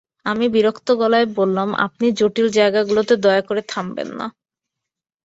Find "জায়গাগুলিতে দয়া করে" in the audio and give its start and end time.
2.49-3.61